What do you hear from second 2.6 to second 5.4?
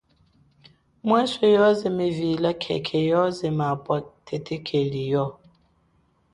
khekhe yoze mapwa thethekeli yo.